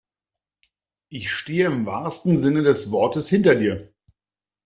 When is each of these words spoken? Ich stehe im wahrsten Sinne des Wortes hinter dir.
Ich 1.09 1.31
stehe 1.31 1.67
im 1.67 1.85
wahrsten 1.85 2.39
Sinne 2.39 2.63
des 2.63 2.89
Wortes 2.89 3.29
hinter 3.29 3.53
dir. 3.53 3.93